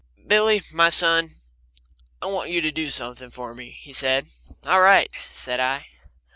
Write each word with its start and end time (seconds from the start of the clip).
"Billy, 0.25 0.63
my 0.71 0.89
son, 0.89 1.35
I 2.23 2.25
want 2.25 2.49
you 2.49 2.59
to 2.61 2.71
do 2.71 2.89
something 2.89 3.29
for 3.29 3.53
me," 3.53 3.69
he 3.83 3.93
said. 3.93 4.25
"All 4.65 4.81
right," 4.81 5.11
said 5.31 5.59
I. 5.59 5.89